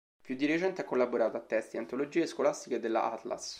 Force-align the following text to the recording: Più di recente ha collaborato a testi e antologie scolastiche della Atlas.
Più 0.19 0.35
di 0.35 0.47
recente 0.47 0.81
ha 0.81 0.83
collaborato 0.83 1.37
a 1.37 1.41
testi 1.41 1.75
e 1.75 1.79
antologie 1.79 2.25
scolastiche 2.25 2.79
della 2.79 3.11
Atlas. 3.11 3.49